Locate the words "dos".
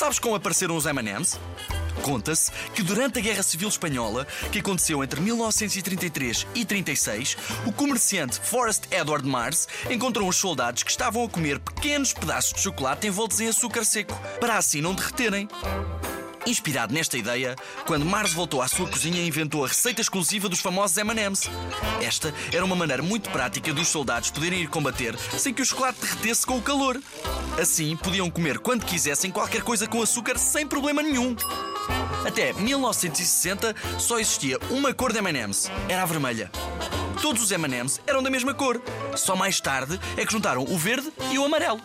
20.48-20.58, 23.72-23.86